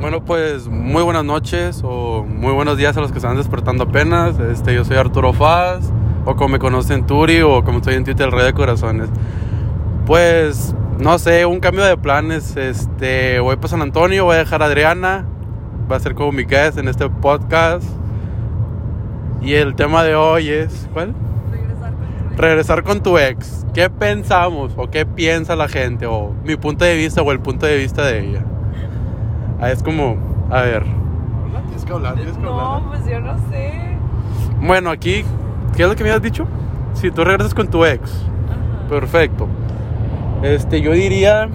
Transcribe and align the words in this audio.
Bueno, 0.00 0.24
pues 0.24 0.68
muy 0.68 1.02
buenas 1.02 1.24
noches 1.24 1.80
o 1.82 2.24
muy 2.24 2.52
buenos 2.52 2.78
días 2.78 2.96
a 2.96 3.00
los 3.00 3.10
que 3.10 3.18
están 3.18 3.36
despertando 3.36 3.82
apenas. 3.82 4.38
Este, 4.38 4.72
yo 4.72 4.84
soy 4.84 4.96
Arturo 4.96 5.32
Faz, 5.32 5.92
o 6.24 6.36
como 6.36 6.50
me 6.50 6.60
conocen 6.60 7.04
Turi, 7.04 7.42
o 7.42 7.64
como 7.64 7.78
estoy 7.78 7.94
en 7.94 8.04
Twitter, 8.04 8.26
el 8.26 8.32
Rey 8.32 8.44
de 8.44 8.52
Corazones. 8.52 9.08
Pues, 10.06 10.72
no 11.00 11.18
sé, 11.18 11.46
un 11.46 11.58
cambio 11.58 11.84
de 11.84 11.96
planes. 11.96 12.56
Este, 12.56 13.40
voy 13.40 13.56
para 13.56 13.68
San 13.68 13.82
Antonio, 13.82 14.24
voy 14.24 14.36
a 14.36 14.38
dejar 14.38 14.62
a 14.62 14.66
Adriana, 14.66 15.26
va 15.90 15.96
a 15.96 16.00
ser 16.00 16.14
como 16.14 16.30
mi 16.30 16.44
guest 16.44 16.78
en 16.78 16.86
este 16.86 17.10
podcast. 17.10 17.84
Y 19.42 19.54
el 19.54 19.74
tema 19.74 20.04
de 20.04 20.14
hoy 20.14 20.48
es, 20.48 20.88
¿cuál? 20.92 21.12
Regresar 21.50 21.92
con 21.92 21.98
tu 21.98 22.04
ex. 22.14 22.36
Regresar 22.38 22.82
con 22.84 23.02
tu 23.02 23.18
ex. 23.18 23.66
¿Qué 23.74 23.90
pensamos 23.90 24.74
o 24.76 24.88
qué 24.88 25.04
piensa 25.06 25.56
la 25.56 25.66
gente? 25.66 26.06
O 26.06 26.34
mi 26.44 26.54
punto 26.54 26.84
de 26.84 26.94
vista 26.94 27.20
o 27.20 27.32
el 27.32 27.40
punto 27.40 27.66
de 27.66 27.76
vista 27.78 28.04
de 28.04 28.20
ella. 28.20 28.44
Ah, 29.60 29.70
es 29.70 29.82
como, 29.82 30.16
a 30.50 30.62
ver. 30.62 30.84
Tienes 31.66 31.84
que 31.84 31.92
hablar, 31.92 32.14
tienes 32.14 32.36
que 32.36 32.42
No, 32.42 32.60
hablar. 32.76 32.88
pues 32.90 33.06
yo 33.06 33.20
no 33.20 33.36
sé. 33.50 33.96
Bueno, 34.60 34.90
aquí, 34.90 35.24
¿qué 35.76 35.82
es 35.82 35.88
lo 35.88 35.96
que 35.96 36.04
me 36.04 36.10
has 36.10 36.22
dicho? 36.22 36.46
Si 36.94 37.10
tú 37.10 37.24
regresas 37.24 37.54
con 37.54 37.68
tu 37.68 37.84
ex. 37.84 38.10
Ajá. 38.46 38.88
Perfecto. 38.88 39.46
Este, 40.42 40.80
yo 40.80 40.92
diría. 40.92 41.48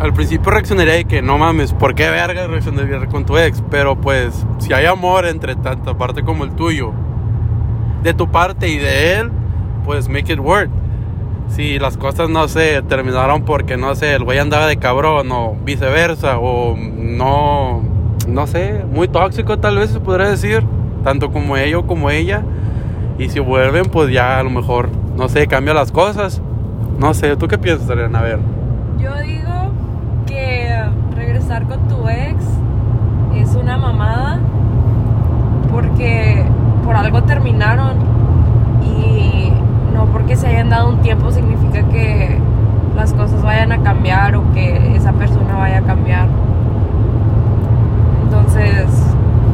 Al 0.00 0.12
principio 0.12 0.50
reaccionaría 0.50 0.94
de 0.94 1.04
que 1.04 1.22
no 1.22 1.38
mames, 1.38 1.72
¿por 1.72 1.94
qué 1.94 2.10
verga 2.10 2.46
reaccionaría 2.48 3.06
con 3.06 3.24
tu 3.24 3.38
ex? 3.38 3.62
Pero 3.70 3.94
pues, 3.96 4.44
si 4.58 4.72
hay 4.72 4.86
amor 4.86 5.24
entre 5.24 5.54
tanta 5.54 5.94
parte 5.96 6.22
como 6.24 6.44
el 6.44 6.50
tuyo, 6.50 6.92
de 8.02 8.12
tu 8.12 8.28
parte 8.28 8.68
y 8.68 8.76
de 8.78 9.20
él, 9.20 9.30
pues 9.84 10.08
make 10.08 10.32
it 10.32 10.40
work. 10.40 10.68
Si 11.48 11.78
las 11.78 11.96
cosas 11.96 12.28
no 12.28 12.48
sé, 12.48 12.82
terminaron 12.82 13.42
porque 13.44 13.76
no 13.76 13.94
sé, 13.94 14.14
el 14.14 14.24
güey 14.24 14.38
andaba 14.38 14.66
de 14.66 14.76
cabrón 14.76 15.30
o 15.30 15.56
viceversa, 15.64 16.38
o 16.38 16.76
no, 16.76 17.82
no 18.26 18.46
sé, 18.46 18.84
muy 18.90 19.08
tóxico 19.08 19.58
tal 19.58 19.76
vez 19.78 19.90
se 19.90 20.00
podría 20.00 20.28
decir, 20.28 20.64
tanto 21.04 21.30
como 21.30 21.56
ello 21.56 21.86
como 21.86 22.10
ella. 22.10 22.42
Y 23.18 23.28
si 23.28 23.38
vuelven, 23.38 23.84
pues 23.84 24.10
ya 24.10 24.40
a 24.40 24.42
lo 24.42 24.50
mejor, 24.50 24.88
no 25.16 25.28
sé, 25.28 25.46
cambia 25.46 25.72
las 25.74 25.92
cosas. 25.92 26.42
No 26.98 27.14
sé, 27.14 27.36
¿tú 27.36 27.46
qué 27.46 27.58
piensas, 27.58 27.88
Adriana? 27.88 28.18
A 28.18 28.22
ver. 28.22 28.38
Yo 28.98 29.14
digo 29.22 29.72
que 30.26 30.84
regresar 31.14 31.66
con 31.66 31.86
tu 31.88 32.08
ex 32.08 32.42
es 33.36 33.54
una 33.54 33.76
mamada 33.76 34.40
porque 35.70 36.44
por 36.84 36.96
algo 36.96 37.22
terminaron 37.22 37.96
y 38.82 39.13
porque 40.14 40.36
se 40.36 40.46
hayan 40.46 40.70
dado 40.70 40.90
un 40.90 41.02
tiempo 41.02 41.32
significa 41.32 41.82
que 41.88 42.38
las 42.94 43.12
cosas 43.12 43.42
vayan 43.42 43.72
a 43.72 43.82
cambiar 43.82 44.36
o 44.36 44.44
que 44.54 44.96
esa 44.96 45.12
persona 45.12 45.56
vaya 45.56 45.78
a 45.78 45.82
cambiar. 45.82 46.28
Entonces, 48.22 48.86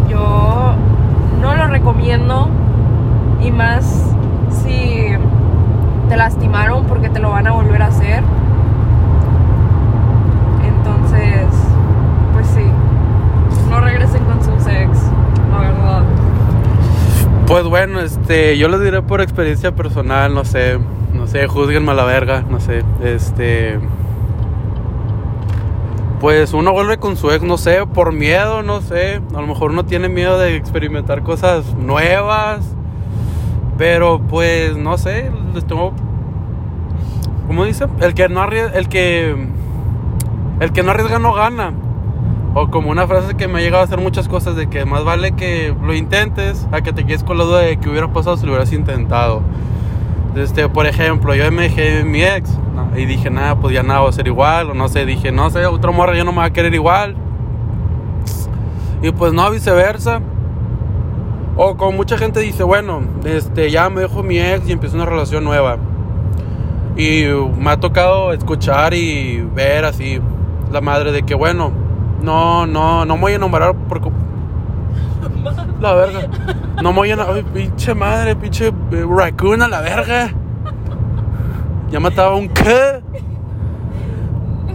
yo 0.09 0.75
no 1.41 1.55
lo 1.55 1.67
recomiendo 1.67 2.51
y 3.43 3.51
más 3.51 4.15
si 4.51 5.07
te 6.11 6.17
lastimaron 6.17 6.85
porque 6.85 7.09
te 7.09 7.21
lo 7.21 7.31
van 7.31 7.47
a 7.47 7.53
volver 7.53 7.81
a 7.81 7.87
hacer. 7.87 8.23
Entonces, 10.63 11.47
pues 12.35 12.47
sí, 12.49 12.67
no 13.71 13.81
regresen 13.81 14.23
con 14.25 14.45
sus 14.45 14.67
ex, 14.67 14.99
la 15.51 15.59
verdad. 15.59 16.03
Pues 17.47 17.65
este, 18.01 18.59
yo 18.59 18.69
les 18.69 18.81
diré 18.81 19.03
por 19.03 19.21
experiencia 19.21 19.75
personal, 19.75 20.35
no 20.35 20.45
sé, 20.45 20.79
no 21.15 21.27
sé, 21.27 21.47
juzguenme 21.47 21.93
a 21.93 21.95
la 21.95 22.05
verga, 22.05 22.45
no 22.49 22.61
sé, 22.61 22.83
este... 23.03 23.79
Pues 26.21 26.53
uno 26.53 26.73
vuelve 26.73 26.99
con 26.99 27.17
su 27.17 27.31
ex, 27.31 27.43
no 27.43 27.57
sé, 27.57 27.87
por 27.87 28.13
miedo, 28.13 28.63
no 28.63 28.83
sé, 28.83 29.23
a 29.35 29.41
lo 29.41 29.47
mejor 29.47 29.71
uno 29.71 29.87
tiene 29.87 30.11
miedo 30.11 30.39
de 30.39 30.55
experimentar 30.55 31.23
cosas 31.23 31.75
nuevas, 31.75 32.61
pero 33.79 34.21
pues 34.21 34.77
no 34.77 34.99
sé, 34.99 35.31
les 35.55 35.67
tengo... 35.67 35.93
¿Cómo 37.47 37.65
dice? 37.65 37.87
El 38.01 38.13
que 38.15 38.29
no 38.29 38.43
arriesga, 38.43 38.79
el 38.79 38.89
que... 38.89 39.35
El 40.61 40.73
que 40.73 40.83
no 40.83 40.91
arriesga 40.91 41.19
no 41.19 41.33
gana. 41.33 41.73
O 42.53 42.69
como 42.69 42.91
una 42.91 43.07
frase 43.07 43.37
que 43.37 43.47
me 43.47 43.61
ha 43.61 43.63
llegado 43.63 43.83
a 43.83 43.85
hacer 43.85 44.01
muchas 44.01 44.27
cosas 44.27 44.57
de 44.57 44.69
que 44.69 44.85
más 44.85 45.05
vale 45.05 45.33
que 45.33 45.75
lo 45.83 45.95
intentes 45.95 46.67
a 46.73 46.81
que 46.81 46.93
te 46.93 47.05
quedes 47.05 47.23
con 47.23 47.39
la 47.39 47.45
duda 47.45 47.61
de 47.61 47.77
que 47.77 47.89
hubiera 47.89 48.13
pasado 48.13 48.37
si 48.37 48.45
lo 48.45 48.53
hubieras 48.53 48.73
intentado. 48.73 49.43
Este, 50.35 50.69
por 50.69 50.87
ejemplo, 50.87 51.35
yo 51.35 51.51
me 51.53 51.63
dejé 51.63 51.99
de 51.99 52.05
mi 52.05 52.23
ex 52.23 52.51
y 52.97 53.05
dije, 53.05 53.31
nada, 53.31 53.57
pues 53.57 53.75
ya 53.75 53.83
nada 53.83 54.01
va 54.01 54.09
a 54.09 54.13
ser 54.13 54.27
igual. 54.27 54.71
O 54.71 54.75
no 54.75 54.89
sé, 54.89 55.07
dije, 55.07 55.31
no 55.31 55.51
sé, 55.51 55.65
otro 55.67 55.93
morra 55.93 56.17
ya 56.17 56.25
no 56.25 56.33
me 56.33 56.39
va 56.39 56.45
a 56.47 56.53
querer 56.53 56.75
igual. 56.75 57.15
Y 59.03 59.13
pues 59.13 59.33
no, 59.33 59.49
viceversa. 59.51 60.21
O 61.57 61.77
como 61.77 61.93
mucha 61.93 62.19
gente 62.19 62.41
dice, 62.41 62.65
bueno, 62.65 63.03
este, 63.25 63.71
ya 63.71 63.89
me 63.91 64.01
dejo 64.01 64.23
mi 64.23 64.41
ex 64.41 64.69
y 64.69 64.73
empiezo 64.73 64.97
una 64.97 65.07
relación 65.07 65.45
nueva. 65.45 65.79
Y 66.97 67.25
me 67.59 67.71
ha 67.71 67.77
tocado 67.79 68.33
escuchar 68.33 68.95
y 68.95 69.41
ver 69.55 69.85
así 69.85 70.21
la 70.73 70.81
madre 70.81 71.13
de 71.13 71.23
que, 71.23 71.35
bueno, 71.35 71.73
no, 72.23 72.67
no, 72.67 73.05
no 73.05 73.15
me 73.17 73.21
voy 73.21 73.33
a 73.33 73.37
enamorar 73.37 73.75
porque... 73.89 74.11
La 75.81 75.95
verga. 75.95 76.21
No 76.83 76.93
me 76.93 76.99
voy 76.99 77.11
a 77.11 77.15
enamorar. 77.15 77.45
Pinche 77.45 77.95
madre, 77.95 78.37
pinche 78.37 78.69
eh, 78.69 79.07
raccoon 79.09 79.63
a 79.63 79.69
la 79.69 79.81
verga. 79.81 80.31
Ya 81.91 82.01
mataba 82.01 82.35
un 82.37 82.49
qué. 82.49 83.01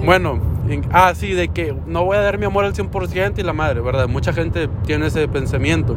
Bueno, 0.03 0.39
en- 0.67 0.85
ah, 0.91 1.13
sí, 1.16 1.31
de 1.34 1.47
que 1.50 1.75
no 1.88 2.03
voy 2.05 2.17
a 2.17 2.22
dar 2.22 2.38
mi 2.38 2.45
amor 2.45 2.66
al 2.66 2.73
100% 2.73 3.39
y 3.39 3.44
la 3.44 3.53
madre, 3.53 3.81
¿verdad? 3.81 4.07
Mucha 4.07 4.34
gente 4.34 4.67
tiene 4.85 5.07
ese 5.07 5.28
pensamiento. 5.28 5.95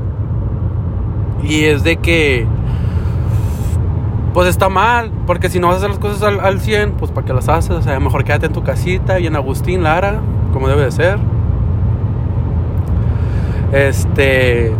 Y 1.43 1.65
es 1.65 1.83
de 1.85 1.97
que 1.97 2.47
pues 4.35 4.49
está 4.49 4.69
mal, 4.69 5.11
porque 5.27 5.49
si 5.49 5.59
no 5.59 5.67
vas 5.69 5.77
a 5.77 5.79
hacer 5.79 5.91
las 5.91 5.99
cosas 5.99 6.23
al, 6.23 6.39
al 6.41 6.61
100, 6.61 6.93
pues 6.93 7.11
para 7.11 7.27
qué 7.27 7.33
las 7.33 7.49
haces, 7.49 7.71
o 7.71 7.83
sea, 7.83 7.99
mejor 7.99 8.25
quédate 8.25 8.47
en 8.47 8.53
tu 8.53 8.63
casita 8.63 9.19
y 9.19 9.27
en 9.27 9.35
Agustín 9.35 9.83
Lara, 9.83 10.21
como 10.53 10.69
debe 10.69 10.85
de 10.85 10.93
ser. 10.93 11.19
Este, 13.73 14.73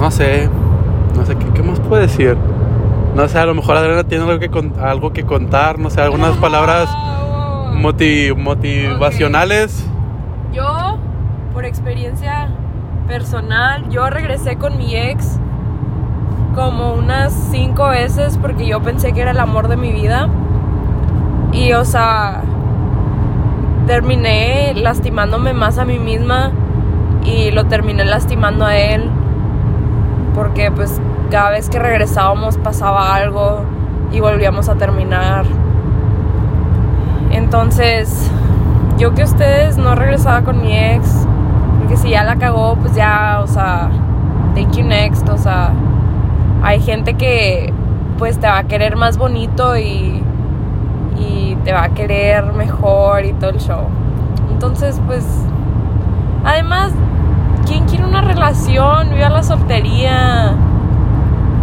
no 0.00 0.10
sé, 0.10 0.48
no 1.14 1.24
sé, 1.24 1.36
¿qué, 1.36 1.46
qué 1.54 1.62
más 1.62 1.78
puedo 1.80 2.02
decir? 2.02 2.36
No 3.14 3.26
sé, 3.28 3.38
a 3.38 3.46
lo 3.46 3.54
mejor 3.54 3.76
Adriana 3.76 4.04
tiene 4.04 4.24
algo 4.24 4.38
que, 4.38 4.50
con- 4.50 4.72
algo 4.80 5.12
que 5.12 5.24
contar, 5.24 5.78
no 5.78 5.88
sé, 5.90 6.00
algunas 6.02 6.36
palabras 6.36 6.88
moti- 7.74 8.34
motivacionales. 8.36 9.86
Yo, 10.52 10.98
por 11.54 11.64
experiencia 11.64 12.48
personal, 13.06 13.88
yo 13.88 14.10
regresé 14.10 14.56
con 14.56 14.76
mi 14.76 14.96
ex 14.96 15.38
como 16.54 16.94
unas 16.94 17.32
cinco 17.50 17.88
veces 17.88 18.38
porque 18.40 18.66
yo 18.66 18.80
pensé 18.80 19.12
que 19.12 19.20
era 19.20 19.30
el 19.30 19.38
amor 19.40 19.68
de 19.68 19.76
mi 19.76 19.92
vida. 19.92 20.28
Y, 21.52 21.72
o 21.72 21.84
sea, 21.84 22.42
terminé 23.86 24.74
lastimándome 24.74 25.52
más 25.52 25.78
a 25.78 25.84
mí 25.84 25.98
misma 25.98 26.50
y 27.26 27.50
lo 27.50 27.66
terminé 27.66 28.04
lastimando 28.04 28.64
a 28.64 28.76
él 28.76 29.10
porque 30.34 30.70
pues 30.70 31.00
cada 31.30 31.50
vez 31.50 31.68
que 31.68 31.78
regresábamos 31.78 32.56
pasaba 32.58 33.14
algo 33.14 33.62
y 34.12 34.20
volvíamos 34.20 34.68
a 34.68 34.76
terminar. 34.76 35.44
Entonces, 37.30 38.30
yo 38.98 39.14
que 39.14 39.24
ustedes 39.24 39.76
no 39.76 39.94
regresaba 39.94 40.42
con 40.42 40.62
mi 40.62 40.76
ex, 40.76 41.26
porque 41.80 41.96
si 41.96 42.10
ya 42.10 42.22
la 42.22 42.36
cagó, 42.36 42.76
pues 42.76 42.94
ya, 42.94 43.40
o 43.42 43.46
sea, 43.46 43.90
thank 44.54 44.76
you 44.76 44.84
next, 44.84 45.28
o 45.28 45.36
sea, 45.36 45.72
hay 46.62 46.80
gente 46.80 47.14
que 47.14 47.72
pues 48.18 48.38
te 48.38 48.46
va 48.46 48.58
a 48.58 48.64
querer 48.64 48.96
más 48.96 49.18
bonito 49.18 49.76
y, 49.76 50.22
y 51.18 51.56
te 51.64 51.72
va 51.72 51.84
a 51.84 51.88
querer 51.90 52.52
mejor 52.52 53.24
y 53.24 53.32
todo 53.32 53.50
el 53.50 53.58
show. 53.58 53.82
Entonces, 54.50 55.00
pues, 55.06 55.24
además, 56.44 56.92
¿quién 57.66 57.86
quiere 57.86 58.04
una 58.04 58.20
relación? 58.20 59.10
Viva 59.10 59.28
la 59.28 59.42
soltería. 59.42 60.54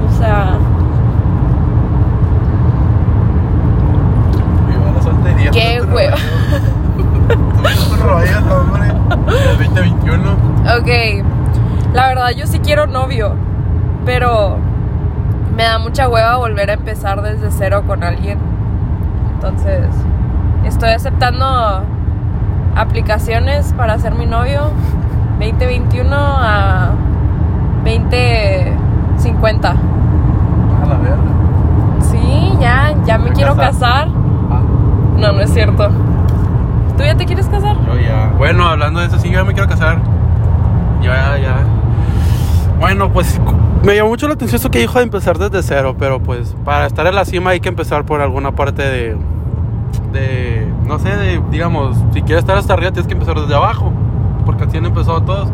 O 0.07 0.17
sea, 0.17 0.57
Viva 4.67 4.91
la 4.95 5.01
soltería. 5.01 5.51
Qué 5.51 5.81
rayas, 8.03 8.43
hombre. 8.51 8.87
El 8.87 9.57
2021. 9.59 10.31
Ok, 10.77 11.23
la 11.93 12.07
verdad 12.07 12.29
yo 12.35 12.47
sí 12.47 12.59
quiero 12.59 12.87
novio, 12.87 13.35
pero 14.05 14.57
me 15.55 15.63
da 15.63 15.79
mucha 15.79 16.09
hueva 16.09 16.37
volver 16.37 16.69
a 16.69 16.73
empezar 16.73 17.21
desde 17.21 17.51
cero 17.51 17.83
con 17.87 18.03
alguien. 18.03 18.39
Entonces, 19.35 19.87
estoy 20.65 20.89
aceptando 20.89 21.83
aplicaciones 22.75 23.73
para 23.73 23.97
ser 23.99 24.15
mi 24.15 24.25
novio 24.25 24.71
2021 25.39 26.15
a 26.15 26.91
2050. 27.83 29.69
A 29.69 29.75
la 30.87 30.95
verga. 30.95 31.17
Sí, 32.01 32.53
ya, 32.59 32.93
ya 33.05 33.17
me 33.17 33.29
¿Te 33.29 33.33
quiero 33.33 33.55
casar. 33.55 34.07
Ah, 34.51 34.61
No, 35.17 35.31
no 35.33 35.41
es 35.41 35.53
cierto. 35.53 35.89
¿Tú 36.97 37.03
ya 37.03 37.15
te 37.15 37.25
quieres 37.25 37.47
casar? 37.47 37.75
Yo 37.85 37.99
ya. 37.99 38.31
Bueno, 38.37 38.67
hablando 38.67 38.99
de 38.99 39.07
eso, 39.07 39.17
sí, 39.19 39.29
yo 39.29 39.39
ya 39.39 39.43
me 39.43 39.53
quiero 39.53 39.67
casar. 39.67 39.97
Ya, 41.01 41.37
ya. 41.37 41.55
Bueno, 42.79 43.09
pues 43.09 43.39
me 43.83 43.95
llamó 43.95 44.09
mucho 44.09 44.27
la 44.27 44.33
atención 44.35 44.59
eso 44.59 44.69
que 44.71 44.79
dijo 44.79 44.97
de 44.99 45.03
empezar 45.03 45.37
desde 45.37 45.63
cero, 45.63 45.95
pero 45.97 46.19
pues 46.21 46.55
para 46.63 46.85
estar 46.85 47.05
en 47.07 47.15
la 47.15 47.25
cima 47.25 47.51
hay 47.51 47.59
que 47.59 47.69
empezar 47.69 48.05
por 48.05 48.21
alguna 48.21 48.51
parte 48.51 48.83
de. 48.83 49.17
de 50.11 50.62
no 50.85 50.99
sé, 50.99 51.15
de, 51.15 51.41
digamos, 51.49 51.97
si 52.13 52.21
quieres 52.21 52.43
estar 52.43 52.57
hasta 52.57 52.73
arriba 52.73 52.91
tienes 52.91 53.07
que 53.07 53.13
empezar 53.13 53.39
desde 53.39 53.55
abajo, 53.55 53.91
porque 54.45 54.63
así 54.63 54.77
han 54.77 54.85
empezado 54.85 55.21
todos. 55.21 55.49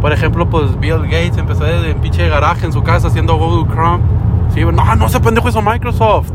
Por 0.00 0.12
ejemplo, 0.12 0.48
pues 0.48 0.78
Bill 0.80 1.02
Gates 1.02 1.36
empezó 1.36 1.64
desde 1.64 1.94
pinche 1.94 2.28
garaje 2.28 2.66
en 2.66 2.72
su 2.72 2.82
casa 2.82 3.08
haciendo 3.08 3.36
Google 3.36 3.72
Chrome. 3.72 4.02
Sí, 4.52 4.64
no, 4.64 4.96
no, 4.96 5.06
ese 5.06 5.20
pendejo 5.20 5.48
hizo 5.48 5.62
Microsoft. 5.62 6.30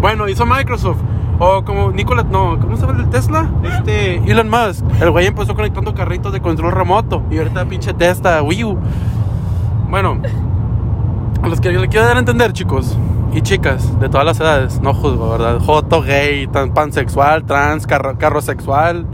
Bueno, 0.00 0.28
hizo 0.28 0.46
Microsoft. 0.46 0.98
O 1.38 1.62
como 1.64 1.90
Nicolás, 1.90 2.26
no, 2.26 2.58
¿cómo 2.58 2.76
se 2.76 2.86
llama 2.86 3.02
el 3.02 3.10
Tesla? 3.10 3.48
Este, 3.62 4.16
Elon 4.30 4.48
Musk. 4.48 4.84
El 5.00 5.10
güey 5.10 5.26
empezó 5.26 5.54
conectando 5.54 5.94
carritos 5.94 6.32
de 6.32 6.40
control 6.40 6.72
remoto. 6.72 7.22
Y 7.30 7.38
ahorita 7.38 7.64
pinche 7.66 7.92
Tesla, 7.92 8.42
Wii 8.42 8.64
U. 8.64 8.78
Bueno, 9.88 10.18
a 11.42 11.48
los 11.48 11.60
que 11.60 11.70
le 11.70 11.88
quiero 11.88 12.06
dar 12.06 12.16
a 12.16 12.20
entender, 12.20 12.52
chicos 12.52 12.96
y 13.32 13.42
chicas 13.42 13.98
de 14.00 14.08
todas 14.08 14.26
las 14.26 14.40
edades, 14.40 14.80
no 14.80 14.92
juzgo, 14.92 15.30
¿verdad? 15.30 15.58
Joto, 15.60 16.02
gay, 16.02 16.46
tan- 16.48 16.72
pansexual, 16.74 17.44
trans, 17.44 17.86
carro, 17.86 18.18
carrosexual, 18.18 19.06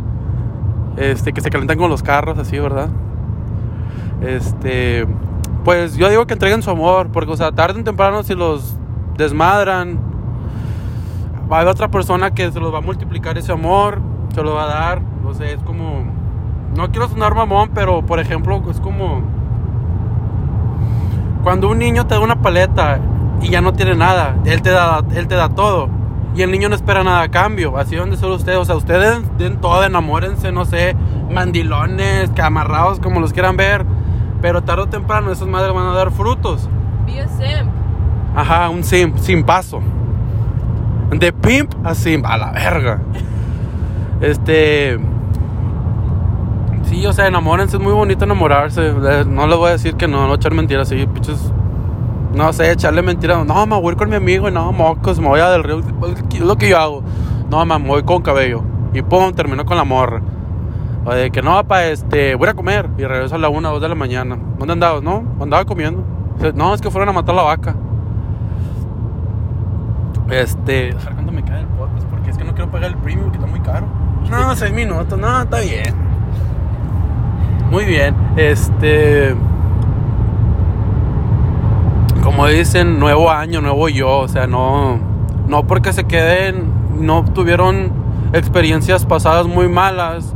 este, 0.96 1.32
que 1.32 1.40
se 1.40 1.50
calentan 1.50 1.76
con 1.78 1.90
los 1.90 2.02
carros, 2.02 2.38
así, 2.38 2.58
¿verdad? 2.58 2.88
Este, 4.22 5.06
pues 5.64 5.96
yo 5.96 6.08
digo 6.08 6.26
que 6.26 6.32
entreguen 6.34 6.62
su 6.62 6.70
amor, 6.70 7.08
porque, 7.12 7.32
o 7.32 7.36
sea, 7.36 7.52
tarde 7.52 7.80
o 7.80 7.84
temprano 7.84 8.22
si 8.22 8.34
los 8.34 8.76
desmadran, 9.18 9.98
va 11.52 11.58
a 11.58 11.60
haber 11.60 11.72
otra 11.72 11.88
persona 11.88 12.30
que 12.32 12.50
se 12.50 12.58
los 12.58 12.72
va 12.72 12.78
a 12.78 12.82
multiplicar 12.82 13.36
ese 13.36 13.52
amor, 13.52 14.00
se 14.34 14.42
lo 14.42 14.54
va 14.54 14.64
a 14.64 14.66
dar, 14.66 15.02
o 15.26 15.34
sea, 15.34 15.50
es 15.50 15.62
como, 15.62 16.04
no 16.74 16.90
quiero 16.90 17.08
sonar 17.08 17.34
mamón, 17.34 17.70
pero, 17.74 18.00
por 18.04 18.18
ejemplo, 18.18 18.62
es 18.70 18.80
como 18.80 19.20
cuando 21.42 21.68
un 21.68 21.78
niño 21.78 22.06
te 22.06 22.14
da 22.14 22.20
una 22.20 22.40
paleta 22.40 22.98
y 23.40 23.48
ya 23.50 23.60
no 23.60 23.72
tiene 23.72 23.94
nada, 23.94 24.36
él 24.44 24.62
te 24.62 24.70
da, 24.70 25.02
él 25.14 25.28
te 25.28 25.34
da 25.34 25.48
todo. 25.50 25.88
Y 26.34 26.42
el 26.42 26.50
niño 26.50 26.68
no 26.68 26.74
espera 26.74 27.02
nada 27.02 27.22
a 27.22 27.28
cambio. 27.30 27.78
Así 27.78 27.94
deben 27.94 28.10
de 28.10 28.18
ser 28.18 28.28
ustedes. 28.28 28.58
O 28.58 28.64
sea, 28.66 28.76
ustedes 28.76 29.22
den 29.38 29.56
todo, 29.58 29.82
enamórense, 29.84 30.52
no 30.52 30.66
sé, 30.66 30.94
mandilones, 31.30 32.30
amarrados, 32.42 33.00
como 33.00 33.20
los 33.20 33.32
quieran 33.32 33.56
ver. 33.56 33.86
Pero 34.42 34.62
tarde 34.62 34.82
o 34.82 34.86
temprano 34.86 35.32
esas 35.32 35.48
madres 35.48 35.72
van 35.72 35.86
a 35.86 35.94
dar 35.94 36.10
frutos. 36.10 36.68
Be 37.06 37.20
a 37.22 37.28
simp. 37.28 37.70
Ajá, 38.34 38.68
un 38.68 38.84
simp, 38.84 39.16
sin 39.16 39.44
paso. 39.44 39.80
De 41.10 41.32
pimp 41.32 41.72
a 41.86 41.94
simp, 41.94 42.26
a 42.26 42.36
la 42.36 42.52
verga. 42.52 43.00
Este. 44.20 44.98
Sí, 46.84 47.04
o 47.06 47.12
sea, 47.14 47.26
enamórense, 47.26 47.78
es 47.78 47.82
muy 47.82 47.92
bonito 47.94 48.24
enamorarse. 48.24 48.88
Eh, 48.88 49.24
No 49.26 49.46
les 49.46 49.56
voy 49.56 49.68
a 49.68 49.72
decir 49.72 49.94
que 49.94 50.06
no, 50.06 50.26
no 50.28 50.34
echar 50.34 50.52
mentiras, 50.52 50.88
sí, 50.88 51.06
pinches. 51.06 51.52
No 52.36 52.52
sé, 52.52 52.70
echarle 52.70 53.00
mentiras. 53.00 53.46
No, 53.46 53.66
me 53.66 53.76
voy 53.76 53.88
a 53.88 53.92
ir 53.92 53.96
con 53.96 54.10
mi 54.10 54.16
amigo 54.16 54.46
y 54.46 54.52
no, 54.52 54.70
mocos, 54.70 55.18
me 55.18 55.26
voy 55.26 55.40
a 55.40 55.48
del 55.48 55.64
río. 55.64 55.80
Es 55.80 56.40
lo 56.40 56.56
que 56.56 56.68
yo 56.68 56.78
hago. 56.78 57.02
No, 57.50 57.64
me 57.64 57.78
voy 57.78 58.02
con 58.02 58.20
cabello. 58.20 58.62
Y 58.92 59.00
pum, 59.00 59.32
termino 59.32 59.64
con 59.64 59.78
la 59.78 59.84
morra. 59.84 60.20
O 61.06 61.14
de 61.14 61.30
que 61.30 61.40
no, 61.40 61.64
pa, 61.66 61.84
este, 61.86 62.34
voy 62.34 62.48
a 62.48 62.54
cumer. 62.54 62.90
Y 62.98 63.04
regreso 63.04 63.36
a 63.36 63.38
la 63.38 63.48
1 63.48 63.68
o 63.68 63.72
2 63.72 63.80
de 63.80 63.88
la 63.88 63.94
mañana. 63.94 64.36
¿Dónde 64.58 64.74
andabas? 64.74 65.02
No, 65.02 65.24
andaba 65.40 65.64
comiendo. 65.64 66.04
No, 66.54 66.74
es 66.74 66.82
que 66.82 66.90
fueron 66.90 67.08
a 67.08 67.12
matar 67.12 67.34
la 67.34 67.42
vaca. 67.42 67.74
Este. 70.30 70.90
A 70.90 71.12
cuándo 71.12 71.32
me 71.32 71.42
cae 71.42 71.60
el 71.60 71.66
podcast, 71.68 72.06
porque 72.08 72.30
es 72.30 72.36
que 72.36 72.44
no 72.44 72.52
quiero 72.52 72.70
pagar 72.70 72.90
el 72.90 72.96
premium, 72.98 73.30
que 73.30 73.38
está 73.38 73.48
muy 73.48 73.60
caro. 73.60 73.86
No, 74.30 74.54
6 74.54 74.74
minutos, 74.74 75.18
no, 75.18 75.40
está 75.40 75.60
bien. 75.60 75.94
Muy 77.70 77.86
bien. 77.86 78.14
Este. 78.36 79.34
Como 82.26 82.48
dicen, 82.48 82.98
nuevo 82.98 83.30
año, 83.30 83.60
nuevo 83.60 83.88
yo. 83.88 84.18
O 84.18 84.26
sea, 84.26 84.48
no. 84.48 84.98
No 85.46 85.64
porque 85.68 85.92
se 85.92 86.08
queden. 86.08 86.72
No 86.98 87.24
tuvieron 87.24 87.92
experiencias 88.32 89.06
pasadas 89.06 89.46
muy 89.46 89.68
malas. 89.68 90.34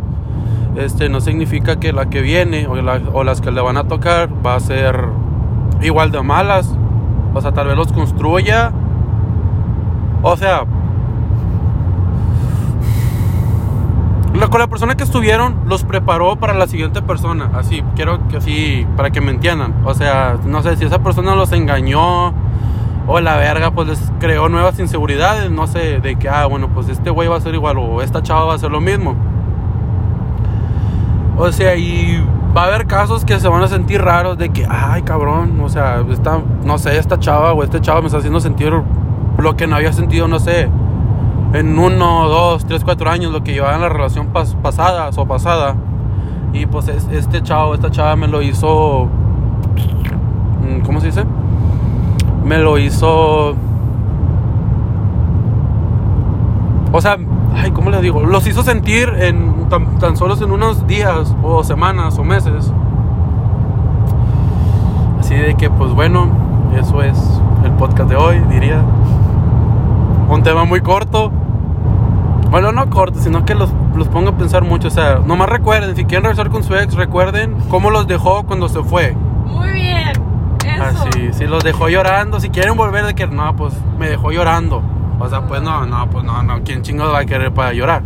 Este, 0.76 1.08
no 1.08 1.20
significa 1.20 1.80
que 1.80 1.92
la 1.92 2.08
que 2.08 2.20
viene 2.20 2.68
o, 2.68 2.74
o 3.12 3.24
las 3.24 3.40
que 3.40 3.50
le 3.50 3.60
van 3.60 3.76
a 3.76 3.88
tocar 3.88 4.28
va 4.46 4.54
a 4.54 4.60
ser 4.60 5.08
igual 5.82 6.12
de 6.12 6.22
malas. 6.22 6.72
O 7.34 7.40
sea, 7.40 7.50
tal 7.50 7.66
vez 7.66 7.76
los 7.76 7.90
construya. 7.92 8.70
O 10.22 10.36
sea, 10.36 10.66
con 14.50 14.60
la 14.60 14.66
persona 14.66 14.96
que 14.96 15.04
estuvieron 15.04 15.60
los 15.66 15.84
preparó 15.84 16.36
para 16.36 16.54
la 16.54 16.66
siguiente 16.66 17.02
persona. 17.02 17.50
Así, 17.54 17.82
quiero 17.94 18.26
que 18.28 18.38
así, 18.38 18.86
para 18.96 19.10
que 19.10 19.20
me 19.20 19.30
entiendan. 19.30 19.74
O 19.84 19.94
sea, 19.94 20.38
no 20.44 20.62
sé 20.62 20.76
si 20.76 20.84
esa 20.84 21.00
persona 21.00 21.34
los 21.34 21.52
engañó 21.52 22.32
o 23.06 23.20
la 23.20 23.36
verga, 23.36 23.70
pues 23.70 23.88
les 23.88 24.12
creó 24.18 24.48
nuevas 24.48 24.78
inseguridades. 24.78 25.50
No 25.50 25.66
sé, 25.66 26.00
de 26.00 26.16
que, 26.16 26.28
ah, 26.28 26.46
bueno, 26.46 26.68
pues 26.68 26.88
este 26.88 27.10
güey 27.10 27.28
va 27.28 27.36
a 27.36 27.40
ser 27.40 27.54
igual 27.54 27.78
o 27.78 28.02
esta 28.02 28.22
chava 28.22 28.44
va 28.44 28.54
a 28.54 28.58
ser 28.58 28.70
lo 28.70 28.80
mismo. 28.80 29.14
O 31.36 31.50
sea, 31.52 31.76
y 31.76 32.22
va 32.56 32.64
a 32.64 32.66
haber 32.66 32.86
casos 32.86 33.24
que 33.24 33.38
se 33.38 33.48
van 33.48 33.62
a 33.62 33.68
sentir 33.68 34.02
raros 34.02 34.36
de 34.36 34.50
que, 34.50 34.66
ay, 34.68 35.02
cabrón, 35.02 35.60
o 35.62 35.68
sea, 35.68 36.04
esta, 36.10 36.40
no 36.64 36.78
sé, 36.78 36.98
esta 36.98 37.18
chava 37.18 37.52
o 37.52 37.62
este 37.62 37.80
chavo 37.80 38.00
me 38.02 38.06
está 38.06 38.18
haciendo 38.18 38.40
sentir 38.40 38.72
lo 39.38 39.56
que 39.56 39.66
no 39.66 39.76
había 39.76 39.92
sentido, 39.92 40.28
no 40.28 40.38
sé, 40.38 40.68
en 41.52 41.78
uno, 41.78 42.28
dos, 42.28 42.64
tres, 42.64 42.84
cuatro 42.84 43.10
años, 43.10 43.32
lo 43.32 43.42
que 43.42 43.52
llevaba 43.52 43.74
en 43.74 43.80
la 43.80 43.88
relación 43.88 44.32
pas- 44.32 44.54
pasada 44.56 45.10
o 45.16 45.26
pasada. 45.26 45.74
Y 46.52 46.66
pues 46.66 46.88
es- 46.88 47.08
este 47.12 47.42
chavo, 47.42 47.74
esta 47.74 47.90
chava 47.90 48.16
me 48.16 48.28
lo 48.28 48.42
hizo, 48.42 49.06
mm, 50.62 50.80
¿cómo 50.84 51.00
se 51.00 51.06
dice? 51.06 51.24
Me 52.44 52.58
lo 52.58 52.78
hizo... 52.78 53.54
O 56.92 57.00
sea, 57.00 57.16
ay, 57.54 57.70
¿cómo 57.70 57.90
le 57.90 58.00
digo? 58.00 58.22
Los 58.24 58.46
hizo 58.48 58.62
sentir 58.64 59.08
en 59.18 59.68
tan, 59.68 59.98
tan 59.98 60.16
solo 60.16 60.34
en 60.42 60.50
unos 60.50 60.86
días 60.88 61.36
o 61.42 61.62
semanas 61.62 62.18
o 62.18 62.24
meses. 62.24 62.72
Así 65.20 65.34
de 65.36 65.54
que, 65.54 65.70
pues 65.70 65.92
bueno, 65.92 66.26
eso 66.76 67.00
es 67.02 67.16
el 67.64 67.70
podcast 67.72 68.10
de 68.10 68.16
hoy, 68.16 68.40
diría. 68.50 68.82
Un 70.28 70.42
tema 70.42 70.64
muy 70.64 70.80
corto. 70.80 71.30
Bueno, 72.50 72.72
no 72.72 72.90
corto, 72.90 73.20
sino 73.20 73.44
que 73.44 73.54
los, 73.54 73.70
los 73.94 74.08
pongo 74.08 74.30
a 74.30 74.36
pensar 74.36 74.64
mucho. 74.64 74.88
O 74.88 74.90
sea, 74.90 75.20
nomás 75.24 75.48
recuerden, 75.48 75.94
si 75.94 76.04
quieren 76.04 76.24
regresar 76.24 76.50
con 76.50 76.64
su 76.64 76.74
ex, 76.74 76.94
recuerden 76.94 77.54
cómo 77.68 77.90
los 77.90 78.08
dejó 78.08 78.42
cuando 78.44 78.68
se 78.68 78.82
fue. 78.82 79.14
Muy 79.46 79.72
bien. 79.72 80.10
Eso. 80.64 81.08
Así, 81.08 81.32
si 81.32 81.46
los 81.46 81.62
dejó 81.62 81.88
llorando, 81.88 82.40
si 82.40 82.50
quieren 82.50 82.76
volver 82.76 83.06
de 83.06 83.14
que 83.14 83.26
no, 83.28 83.54
pues 83.54 83.74
me 83.98 84.08
dejó 84.08 84.32
llorando. 84.32 84.82
O 85.20 85.28
sea, 85.28 85.42
pues 85.42 85.62
no, 85.62 85.86
no, 85.86 86.10
pues 86.10 86.24
no, 86.24 86.42
no, 86.42 86.62
¿quién 86.64 86.82
chingados 86.82 87.14
va 87.14 87.20
a 87.20 87.24
querer 87.24 87.52
para 87.52 87.72
llorar? 87.72 88.02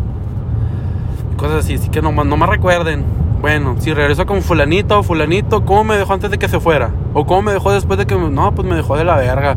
Y 1.32 1.36
cosas 1.36 1.64
así, 1.64 1.74
así 1.74 1.88
que 1.88 2.02
nomás, 2.02 2.26
nomás 2.26 2.48
recuerden. 2.50 3.04
Bueno, 3.40 3.76
si 3.78 3.94
regresó 3.94 4.26
con 4.26 4.42
fulanito 4.42 4.98
o 4.98 5.02
fulanito, 5.02 5.64
¿cómo 5.64 5.84
me 5.84 5.96
dejó 5.96 6.14
antes 6.14 6.30
de 6.30 6.38
que 6.38 6.48
se 6.48 6.60
fuera? 6.60 6.90
O 7.12 7.24
cómo 7.24 7.42
me 7.42 7.52
dejó 7.52 7.72
después 7.72 7.98
de 7.98 8.06
que, 8.06 8.16
no, 8.16 8.54
pues 8.54 8.66
me 8.66 8.74
dejó 8.74 8.96
de 8.96 9.04
la 9.04 9.16
verga. 9.16 9.56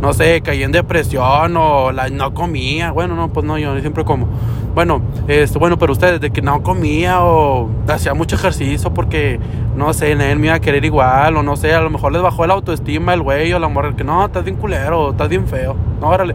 No 0.00 0.12
sé, 0.12 0.40
caí 0.42 0.62
en 0.62 0.72
depresión 0.72 1.56
o 1.56 1.92
la, 1.92 2.08
no 2.08 2.34
comía. 2.34 2.92
Bueno, 2.92 3.14
no, 3.14 3.32
pues 3.32 3.46
no, 3.46 3.58
yo 3.58 3.78
siempre 3.80 4.04
como. 4.04 4.28
Bueno, 4.74 5.00
este, 5.26 5.58
bueno, 5.58 5.78
pero 5.78 5.92
ustedes, 5.92 6.20
de 6.20 6.30
que 6.30 6.42
no 6.42 6.62
comía 6.62 7.24
o 7.24 7.70
hacía 7.88 8.12
mucho 8.12 8.36
ejercicio 8.36 8.92
porque, 8.92 9.40
no 9.74 9.94
sé, 9.94 10.12
él 10.12 10.38
me 10.38 10.48
iba 10.48 10.54
a 10.54 10.60
querer 10.60 10.84
igual, 10.84 11.38
o 11.38 11.42
no 11.42 11.56
sé, 11.56 11.72
a 11.72 11.80
lo 11.80 11.88
mejor 11.88 12.12
les 12.12 12.20
bajó 12.20 12.44
el 12.44 12.50
autoestima 12.50 13.14
el 13.14 13.22
güey 13.22 13.50
o 13.54 13.58
la 13.58 13.68
morra, 13.68 13.96
que 13.96 14.04
no, 14.04 14.26
estás 14.26 14.44
bien 14.44 14.56
culero, 14.56 15.12
estás 15.12 15.30
bien 15.30 15.46
feo, 15.46 15.76
no, 15.98 16.08
órale. 16.08 16.34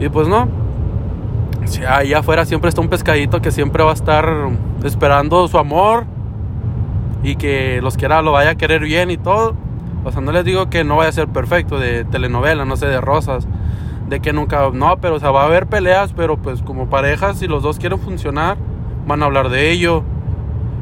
Y 0.00 0.08
pues 0.08 0.28
no, 0.28 0.48
si 1.66 1.84
ahí 1.84 2.14
afuera 2.14 2.46
siempre 2.46 2.70
está 2.70 2.80
un 2.80 2.88
pescadito 2.88 3.42
que 3.42 3.50
siempre 3.50 3.82
va 3.82 3.90
a 3.90 3.94
estar 3.94 4.26
esperando 4.82 5.46
su 5.48 5.58
amor 5.58 6.06
y 7.22 7.36
que 7.36 7.80
los 7.82 7.96
quiera, 7.96 8.22
lo 8.22 8.32
vaya 8.32 8.50
a 8.50 8.54
querer 8.54 8.82
bien 8.82 9.10
y 9.10 9.18
todo. 9.18 9.54
O 10.06 10.12
sea, 10.12 10.20
no 10.20 10.30
les 10.30 10.44
digo 10.44 10.70
que 10.70 10.84
no 10.84 10.96
vaya 10.96 11.08
a 11.08 11.12
ser 11.12 11.26
perfecto 11.26 11.80
de 11.80 12.04
telenovela, 12.04 12.64
no 12.64 12.76
sé, 12.76 12.86
de 12.86 13.00
rosas, 13.00 13.48
de 14.08 14.20
que 14.20 14.32
nunca, 14.32 14.70
no, 14.72 14.98
pero 14.98 15.16
o 15.16 15.18
sea, 15.18 15.32
va 15.32 15.42
a 15.42 15.46
haber 15.46 15.66
peleas, 15.66 16.12
pero 16.12 16.36
pues 16.36 16.62
como 16.62 16.88
parejas, 16.88 17.38
si 17.38 17.48
los 17.48 17.64
dos 17.64 17.80
quieren 17.80 17.98
funcionar, 17.98 18.56
van 19.04 19.24
a 19.24 19.26
hablar 19.26 19.48
de 19.48 19.72
ello. 19.72 20.04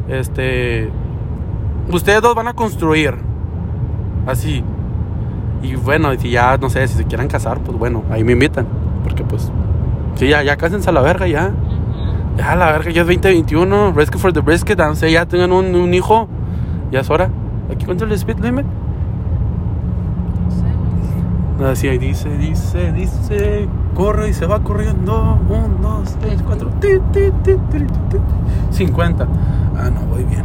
Este, 0.09 0.91
ustedes 1.91 2.21
dos 2.21 2.35
van 2.35 2.49
a 2.49 2.53
construir, 2.53 3.15
así. 4.27 4.63
Y 5.63 5.75
bueno, 5.77 6.13
si 6.19 6.29
ya, 6.29 6.59
no 6.59 6.69
sé, 6.69 6.87
si 6.87 6.99
se 6.99 7.05
quieran 7.07 7.29
casar, 7.29 7.61
pues 7.61 7.79
bueno, 7.79 8.05
ahí 8.11 8.25
me 8.25 8.33
invitan, 8.33 8.67
porque 9.03 9.25
pues, 9.25 9.51
sí, 10.17 10.29
ya, 10.29 10.43
ya 10.43 10.59
cásense 10.59 10.91
a 10.91 10.93
la 10.93 11.01
verga, 11.01 11.27
ya. 11.27 11.51
Ya, 12.37 12.57
la 12.57 12.73
verga, 12.73 12.91
ya 12.91 13.03
es 13.03 13.07
2021. 13.07 13.93
Rescue 13.93 14.19
for 14.19 14.33
the 14.35 14.41
brisket. 14.41 14.77
No 14.77 14.97
sé, 14.97 15.11
ya 15.13 15.25
tengan 15.25 15.53
un, 15.53 15.73
un 15.77 15.95
hijo. 15.95 16.29
Ya 16.91 17.01
es 17.01 17.09
hora. 17.09 17.31
Aquí 17.73 17.85
cuánto 17.85 18.05
es 18.05 18.11
el 18.11 18.17
speed 18.17 18.41
limit. 18.41 18.67
Así 21.63 21.89
ahí 21.89 21.99
dice, 21.99 22.29
dice, 22.37 22.93
dice. 22.93 23.69
Corre 23.95 24.29
y 24.29 24.35
se 24.35 24.47
va 24.47 24.61
corriendo. 24.61 25.39
Un, 25.49 25.81
dos, 25.81 26.17
tres, 26.21 26.43
cuatro. 26.43 26.69
Ti, 26.81 26.99
ti, 27.13 27.31
ti, 27.43 27.53
ti, 27.71 27.79
ti, 27.79 27.85
ti. 28.11 28.19
50. 28.71 29.27
Ah, 29.77 29.91
no, 29.91 30.01
voy 30.07 30.25
bien. 30.25 30.45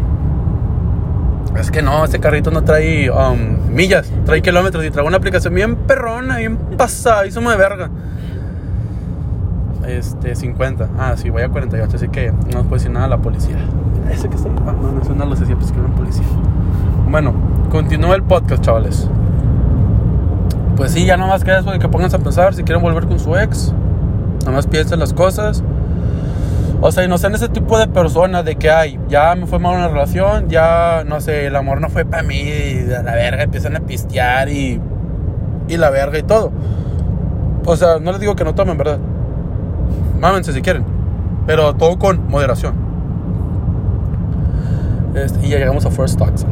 Es 1.58 1.72
que 1.72 1.82
no, 1.82 2.06
este 2.06 2.20
carrito 2.20 2.51
no 2.51 2.63
trae 2.63 3.10
um, 3.10 3.74
millas, 3.74 4.12
trae 4.24 4.42
kilómetros 4.42 4.86
y 4.86 4.92
trae 4.92 5.06
una 5.06 5.18
aplicación 5.18 5.54
bien 5.54 5.75
perrona, 5.75 6.38
bien 6.38 6.58
pasada, 6.78 7.25
hizo 7.25 7.42
de 7.42 7.58
verga. 7.58 7.89
Este, 9.88 10.36
50. 10.36 10.89
Ah, 11.00 11.16
sí, 11.18 11.32
voy 11.32 11.42
a 11.42 11.50
48, 11.50 11.96
así 11.96 12.08
que 12.10 12.32
no 12.32 12.63
puedo 12.63 12.75
decir 12.75 12.92
nada 12.92 13.08
a 13.08 13.10
la 13.10 13.18
policía. 13.18 13.58
Ese 14.12 14.30
que 14.30 14.36
está 14.36 14.48
ahí. 14.48 14.56
Ah, 14.68 14.74
no, 14.80 14.92
no 14.92 15.01
es 15.01 15.10
una 15.10 15.25
lucecilla, 15.25 15.58
pues 15.58 15.72
que 15.72 15.80
era 15.80 15.88
un 15.88 15.96
policía. 15.96 16.25
Bueno, 17.10 17.34
continúa 17.72 18.16
el 18.16 18.24
podcast, 18.24 18.63
chavales. 18.63 19.10
Pues 20.79 20.93
sí, 20.93 21.05
ya 21.05 21.17
no 21.17 21.27
más 21.27 21.43
queda 21.43 21.59
eso 21.59 21.71
de 21.71 21.77
que 21.77 21.89
pónganse 21.89 22.15
a 22.15 22.19
pensar 22.19 22.55
si 22.55 22.63
quieren 22.63 22.81
volver 22.81 23.05
con 23.05 23.19
su 23.19 23.36
ex. 23.36 23.74
Nada 24.39 24.53
más 24.53 24.65
piensen 24.65 24.98
las 25.00 25.12
cosas. 25.12 25.62
O 26.79 26.89
sea, 26.93 27.03
y 27.03 27.09
no 27.09 27.17
sean 27.17 27.36
ese 27.36 27.50
tipo 27.50 27.77
de 27.77 27.89
personas 27.89 28.45
de 28.45 28.55
que, 28.55 28.71
ay, 28.71 28.98
ya 29.09 29.36
me 29.36 29.45
fue 29.45 29.59
mal 29.59 29.75
una 29.75 29.89
relación, 29.89 30.48
ya, 30.48 31.03
no 31.05 31.19
sé, 31.19 31.48
el 31.48 31.57
amor 31.57 31.81
no 31.81 31.89
fue 31.89 32.05
para 32.05 32.24
mí, 32.24 32.39
y 32.39 32.93
a 32.93 33.03
la 33.03 33.13
verga 33.13 33.43
empiezan 33.43 33.75
a 33.75 33.81
pistear 33.81 34.48
y, 34.48 34.79
y 35.67 35.75
la 35.75 35.89
verga 35.89 36.17
y 36.17 36.24
todo. 36.24 36.53
O 37.65 37.75
sea, 37.75 38.00
no 38.00 38.13
les 38.13 38.21
digo 38.21 38.38
que 38.38 38.45
no 38.45 38.55
tomen, 38.55 38.77
¿verdad? 38.77 39.00
Mámense 40.21 40.53
si 40.53 40.62
quieren, 40.62 40.86
pero 41.45 41.75
todo 41.75 42.00
con 42.00 42.29
moderación. 42.29 42.75
Este, 45.13 45.45
y 45.45 45.50
ya 45.50 45.57
llegamos 45.57 45.86
a 45.86 45.91
Fort 45.91 46.07
Stockton. 46.07 46.50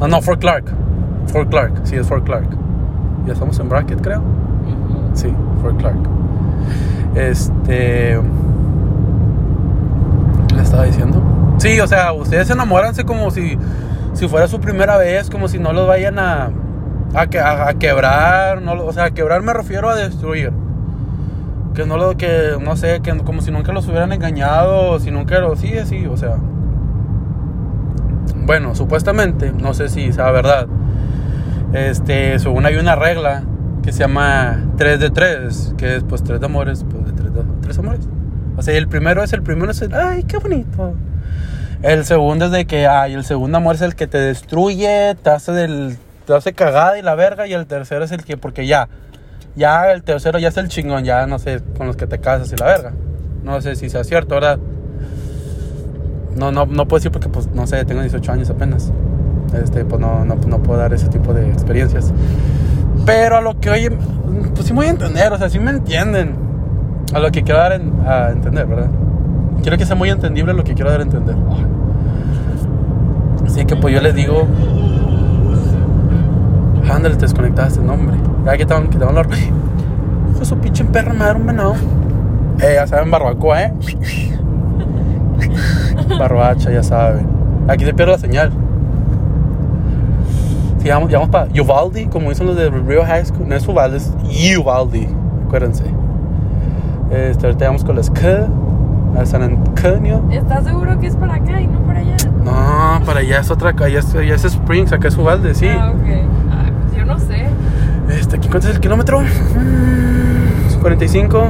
No, 0.00 0.08
no, 0.08 0.22
Fort 0.22 0.40
Clark. 0.40 0.64
Fort 1.26 1.50
Clark, 1.50 1.82
sí, 1.84 1.96
es 1.96 2.06
Fort 2.06 2.24
Clark. 2.24 2.69
Ya 3.26 3.32
estamos 3.34 3.58
en 3.58 3.68
Bracket, 3.68 4.00
creo. 4.00 4.22
Sí, 5.14 5.34
Fort 5.62 5.76
Clark. 5.78 5.96
Este. 7.14 8.18
¿Qué 10.48 10.54
le 10.56 10.62
estaba 10.62 10.84
diciendo? 10.84 11.22
Sí, 11.58 11.78
o 11.80 11.86
sea, 11.86 12.12
ustedes 12.12 12.48
enamóranse 12.50 13.04
como 13.04 13.30
si, 13.30 13.58
si 14.14 14.28
fuera 14.28 14.48
su 14.48 14.60
primera 14.60 14.96
vez, 14.96 15.28
como 15.30 15.48
si 15.48 15.58
no 15.58 15.72
los 15.72 15.86
vayan 15.86 16.18
a, 16.18 16.50
a, 17.14 17.26
que- 17.26 17.40
a- 17.40 17.68
a 17.68 17.74
quebrar. 17.74 18.62
No, 18.62 18.72
o 18.84 18.92
sea, 18.92 19.04
a 19.04 19.10
quebrar 19.10 19.42
me 19.42 19.52
refiero 19.52 19.88
a 19.90 19.94
destruir. 19.96 20.52
Que 21.74 21.86
no 21.86 21.96
lo 21.98 22.16
que, 22.16 22.56
no 22.62 22.76
sé, 22.76 23.00
que 23.00 23.16
como 23.18 23.42
si 23.42 23.50
nunca 23.50 23.72
los 23.72 23.86
hubieran 23.88 24.12
engañado, 24.12 24.98
si 25.00 25.10
nunca 25.10 25.38
lo. 25.40 25.54
Sí, 25.56 25.72
sí, 25.84 26.06
o 26.06 26.16
sea. 26.16 26.36
Bueno, 28.46 28.74
supuestamente, 28.74 29.52
no 29.52 29.74
sé 29.74 29.88
si 29.88 30.12
sea 30.12 30.30
verdad. 30.30 30.66
Este, 31.72 32.38
según 32.38 32.66
hay 32.66 32.76
una 32.76 32.96
regla 32.96 33.44
que 33.82 33.92
se 33.92 34.00
llama 34.00 34.72
3 34.76 35.00
de 35.00 35.10
3, 35.10 35.74
que 35.78 35.96
es 35.96 36.04
pues 36.04 36.22
3 36.24 36.40
de 36.40 36.46
amores, 36.46 36.84
pues 36.88 37.06
de 37.06 37.12
3 37.12 37.34
de 37.34 37.42
3 37.62 37.78
amores. 37.78 38.00
O 38.56 38.62
sea, 38.62 38.74
el 38.76 38.88
primero 38.88 39.22
es 39.22 39.32
el 39.32 39.42
primero 39.42 39.70
es 39.70 39.80
el, 39.82 39.94
ay, 39.94 40.24
qué 40.24 40.38
bonito. 40.38 40.94
El 41.82 42.04
segundo 42.04 42.46
es 42.46 42.50
de 42.50 42.66
que, 42.66 42.86
ay, 42.86 43.14
el 43.14 43.24
segundo 43.24 43.56
amor 43.58 43.74
es 43.74 43.80
el 43.82 43.94
que 43.94 44.06
te 44.06 44.18
destruye, 44.18 45.14
te 45.22 45.30
hace 45.30 45.52
del 45.52 45.96
te 46.26 46.34
hace 46.34 46.52
cagada 46.52 46.98
y 46.98 47.02
la 47.02 47.14
verga 47.14 47.46
y 47.46 47.54
el 47.54 47.66
tercero 47.66 48.04
es 48.04 48.12
el 48.12 48.22
que 48.22 48.36
porque 48.36 48.66
ya 48.66 48.88
ya 49.56 49.90
el 49.92 50.02
tercero 50.02 50.38
ya 50.38 50.48
es 50.48 50.56
el 50.56 50.68
chingón, 50.68 51.04
ya 51.04 51.26
no 51.26 51.38
sé, 51.38 51.60
con 51.76 51.86
los 51.86 51.96
que 51.96 52.06
te 52.06 52.18
casas 52.18 52.52
y 52.52 52.56
la 52.56 52.66
verga. 52.66 52.92
No 53.42 53.60
sé 53.60 53.76
si 53.76 53.88
sea 53.90 54.04
cierto, 54.04 54.34
¿verdad? 54.34 54.58
No, 56.36 56.52
no, 56.52 56.66
no 56.66 56.86
puedo 56.86 57.00
decir 57.00 57.10
porque, 57.10 57.28
pues, 57.28 57.48
no 57.48 57.66
sé, 57.66 57.84
tengo 57.84 58.00
18 58.00 58.32
años 58.32 58.50
apenas. 58.50 58.92
Este, 59.54 59.84
pues 59.84 60.00
no, 60.00 60.24
no, 60.24 60.36
no 60.36 60.58
puedo 60.58 60.78
dar 60.80 60.92
ese 60.92 61.08
tipo 61.08 61.32
de 61.34 61.48
experiencias. 61.50 62.12
Pero 63.06 63.38
a 63.38 63.40
lo 63.40 63.58
que 63.58 63.70
oye, 63.70 63.90
pues 64.54 64.66
sí 64.66 64.72
me 64.72 64.78
voy 64.80 64.86
a 64.86 64.90
entender, 64.90 65.32
o 65.32 65.38
sea, 65.38 65.48
sí 65.48 65.58
me 65.58 65.70
entienden. 65.70 66.34
A 67.14 67.18
lo 67.18 67.30
que 67.32 67.42
quiero 67.42 67.58
dar 67.58 67.72
en- 67.72 67.92
a 68.06 68.30
entender, 68.30 68.66
¿verdad? 68.66 68.90
Quiero 69.62 69.76
que 69.76 69.84
sea 69.84 69.96
muy 69.96 70.10
entendible 70.10 70.52
lo 70.54 70.62
que 70.62 70.74
quiero 70.74 70.90
dar 70.90 71.00
a 71.00 71.02
entender. 71.02 71.34
Así 73.44 73.64
que 73.64 73.74
pues 73.76 73.92
yo 73.94 74.00
les 74.00 74.14
digo. 74.14 74.46
Ándale, 76.90 77.14
te 77.16 77.22
desconectaste, 77.22 77.80
no, 77.80 77.94
hombre. 77.94 78.16
Ya 78.44 78.56
quitaron, 78.56 78.88
quitaron 78.88 79.14
la. 79.14 79.22
Hijo 79.22 80.38
de 80.38 80.44
su 80.44 80.56
pinche 80.58 80.84
perra 80.84 81.12
madre, 81.12 81.36
un 81.40 81.46
venado. 81.46 81.74
Eh, 82.60 82.72
ya 82.74 82.86
saben, 82.86 83.10
barbacoa, 83.10 83.62
¿eh? 83.62 83.72
Barbacha, 86.18 86.70
ya 86.70 86.82
saben. 86.82 87.26
Aquí 87.68 87.84
se 87.84 87.94
pierde 87.94 88.12
la 88.12 88.18
señal. 88.18 88.52
Si 90.80 90.88
vamos, 90.88 91.12
vamos 91.12 91.28
para 91.28 91.46
Uvalde, 91.62 92.08
como 92.08 92.30
dicen 92.30 92.46
los 92.46 92.56
de 92.56 92.70
Rio 92.70 93.04
High 93.04 93.26
School. 93.26 93.46
No 93.46 93.54
es 93.54 93.68
Uvalde, 93.68 93.98
es 93.98 94.56
Uvalde. 94.56 95.08
Acuérdense. 95.46 95.84
Este, 97.10 97.46
ahorita 97.46 97.66
vamos 97.66 97.84
con 97.84 97.96
las 97.96 98.10
K. 98.10 98.48
A 99.18 99.26
San 99.26 99.42
Antonio. 99.42 100.22
¿Estás 100.30 100.64
seguro 100.64 100.98
que 101.00 101.08
es 101.08 101.16
para 101.16 101.34
acá 101.34 101.60
y 101.60 101.66
no 101.66 101.80
para 101.80 101.98
allá? 101.98 102.16
No, 102.44 103.04
para 103.04 103.20
allá 103.20 103.40
es 103.40 103.50
otra. 103.50 103.74
Allá 103.76 103.98
es, 103.98 104.14
allá 104.14 104.34
es 104.34 104.44
Springs, 104.44 104.92
acá 104.92 105.08
es 105.08 105.18
Uvalde, 105.18 105.54
sí. 105.54 105.68
Ah, 105.68 105.90
ok. 105.90 106.08
Ah, 106.50 106.70
pues 106.82 106.96
yo 106.96 107.04
no 107.04 107.18
sé. 107.18 107.46
Este, 108.08 108.36
¿aquí 108.36 108.48
cuánto 108.48 108.68
es 108.68 108.76
el 108.76 108.80
kilómetro? 108.80 109.20
Mm, 109.20 110.80
45. 110.80 111.44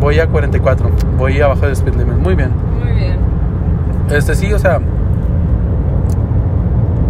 Voy 0.00 0.18
a 0.18 0.26
44. 0.26 0.90
Voy 1.16 1.40
abajo 1.40 1.62
del 1.62 1.72
speed 1.72 1.94
limit. 1.94 2.18
Muy 2.18 2.34
bien. 2.34 2.50
Muy 2.78 2.92
bien. 2.92 3.16
Este 4.10 4.34
sí, 4.34 4.52
o 4.52 4.58
sea. 4.58 4.80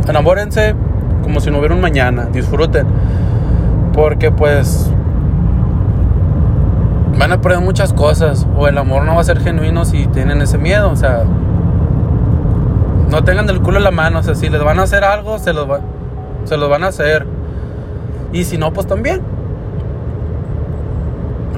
Enamórense 0.06 0.74
como 1.24 1.40
si 1.40 1.50
no 1.50 1.58
hubiera 1.58 1.74
un 1.74 1.80
mañana. 1.80 2.26
Disfruten. 2.26 2.86
Porque 3.92 4.30
pues. 4.30 4.90
Van 7.18 7.32
a 7.32 7.40
perder 7.40 7.60
muchas 7.60 7.92
cosas. 7.92 8.46
O 8.56 8.68
el 8.68 8.78
amor 8.78 9.04
no 9.04 9.14
va 9.16 9.20
a 9.20 9.24
ser 9.24 9.40
genuino 9.40 9.84
si 9.84 10.06
tienen 10.08 10.40
ese 10.42 10.58
miedo. 10.58 10.90
O 10.90 10.96
sea. 10.96 11.24
No 13.10 13.22
tengan 13.24 13.48
el 13.50 13.60
culo 13.60 13.78
en 13.78 13.84
la 13.84 13.90
mano. 13.90 14.18
O 14.20 14.22
sea, 14.22 14.34
si 14.34 14.48
les 14.48 14.62
van 14.62 14.78
a 14.78 14.82
hacer 14.82 15.04
algo, 15.04 15.38
se 15.38 15.52
los, 15.52 15.68
va- 15.70 15.80
se 16.44 16.56
los 16.56 16.68
van 16.68 16.84
a 16.84 16.88
hacer. 16.88 17.26
Y 18.32 18.44
si 18.44 18.58
no, 18.58 18.72
pues 18.72 18.86
también. 18.86 19.20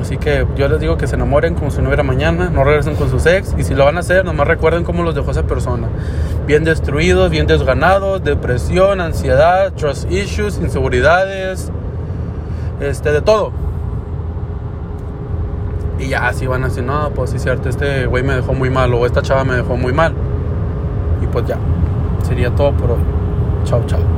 Así 0.06 0.18
que 0.18 0.46
yo 0.54 0.68
les 0.68 0.78
digo 0.78 0.96
que 0.96 1.08
se 1.08 1.16
enamoren 1.16 1.56
como 1.56 1.72
si 1.72 1.82
no 1.82 1.88
hubiera 1.88 2.04
mañana, 2.04 2.48
no 2.48 2.62
regresen 2.62 2.94
con 2.94 3.10
sus 3.10 3.26
ex 3.26 3.56
y 3.58 3.64
si 3.64 3.74
lo 3.74 3.84
van 3.84 3.96
a 3.96 4.00
hacer, 4.00 4.24
nomás 4.24 4.46
recuerden 4.46 4.84
cómo 4.84 5.02
los 5.02 5.16
dejó 5.16 5.32
esa 5.32 5.42
persona. 5.42 5.88
Bien 6.46 6.62
destruidos, 6.62 7.28
bien 7.28 7.48
desganados, 7.48 8.22
depresión, 8.22 9.00
ansiedad, 9.00 9.72
trust 9.72 10.08
issues, 10.08 10.58
inseguridades, 10.58 11.72
este, 12.78 13.10
de 13.10 13.20
todo. 13.20 13.50
Y 15.98 16.10
ya 16.10 16.28
así 16.28 16.46
van 16.46 16.62
a 16.62 16.68
decir, 16.68 16.84
no, 16.84 17.10
pues 17.10 17.30
sí 17.30 17.40
cierto, 17.40 17.68
este 17.68 18.06
güey 18.06 18.22
me 18.22 18.34
dejó 18.36 18.54
muy 18.54 18.70
mal 18.70 18.94
o 18.94 19.06
esta 19.06 19.22
chava 19.22 19.42
me 19.42 19.56
dejó 19.56 19.76
muy 19.76 19.92
mal. 19.92 20.14
Y 21.20 21.26
pues 21.26 21.46
ya, 21.46 21.56
sería 22.22 22.54
todo 22.54 22.70
por 22.70 22.92
hoy. 22.92 23.00
Chao, 23.64 23.82
chao. 23.88 24.15